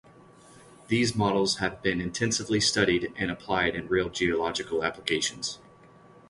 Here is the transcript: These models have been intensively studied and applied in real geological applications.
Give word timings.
These 0.87 1.15
models 1.15 1.57
have 1.57 1.83
been 1.83 2.01
intensively 2.01 2.59
studied 2.59 3.13
and 3.17 3.29
applied 3.29 3.75
in 3.75 3.87
real 3.87 4.09
geological 4.09 4.83
applications. 4.83 5.59